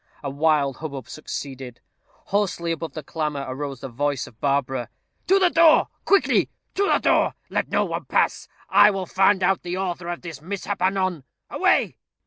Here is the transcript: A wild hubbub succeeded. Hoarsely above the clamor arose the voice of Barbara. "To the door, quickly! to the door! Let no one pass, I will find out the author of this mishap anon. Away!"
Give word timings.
A 0.23 0.31
wild 0.31 0.77
hubbub 0.77 1.07
succeeded. 1.07 1.79
Hoarsely 2.29 2.71
above 2.71 2.93
the 2.93 3.03
clamor 3.03 3.45
arose 3.47 3.81
the 3.81 3.87
voice 3.87 4.25
of 4.25 4.41
Barbara. 4.41 4.89
"To 5.27 5.37
the 5.37 5.51
door, 5.51 5.89
quickly! 6.05 6.49
to 6.73 6.87
the 6.91 6.97
door! 6.97 7.35
Let 7.51 7.69
no 7.69 7.85
one 7.85 8.05
pass, 8.05 8.47
I 8.67 8.89
will 8.89 9.05
find 9.05 9.43
out 9.43 9.61
the 9.61 9.77
author 9.77 10.07
of 10.07 10.23
this 10.23 10.41
mishap 10.41 10.81
anon. 10.81 11.23
Away!" 11.51 11.97